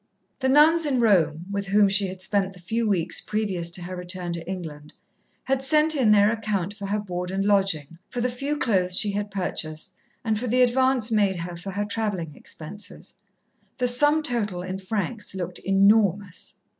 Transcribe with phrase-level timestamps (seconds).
[0.39, 3.95] The nuns in Rome, with whom she had spent the few weeks previous to her
[3.95, 4.93] return to England,
[5.43, 9.11] had sent in their account for her board and lodging, for the few clothes she
[9.11, 9.93] had purchased,
[10.25, 13.13] and for the advance made her for her travelling expenses.
[13.77, 16.55] The sum total, in francs, looked enormous.